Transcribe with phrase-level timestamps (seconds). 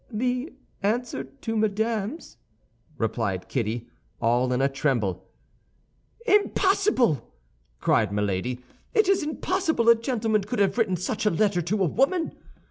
[0.11, 2.37] "The answer to Madame's,"
[2.97, 3.87] replied Kitty,
[4.19, 5.29] all in a tremble.
[6.25, 7.31] "Impossible!"
[7.79, 8.63] cried Milady.
[8.95, 12.35] "It is impossible a gentleman could have written such a letter to a woman."